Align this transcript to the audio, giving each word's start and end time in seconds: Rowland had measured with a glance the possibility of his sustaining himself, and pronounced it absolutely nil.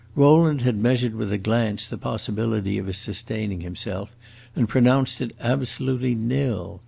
Rowland 0.15 0.61
had 0.61 0.79
measured 0.81 1.13
with 1.13 1.31
a 1.31 1.37
glance 1.37 1.85
the 1.85 1.95
possibility 1.95 2.79
of 2.79 2.87
his 2.87 2.97
sustaining 2.97 3.61
himself, 3.61 4.09
and 4.55 4.67
pronounced 4.67 5.21
it 5.21 5.35
absolutely 5.39 6.15
nil. 6.15 6.79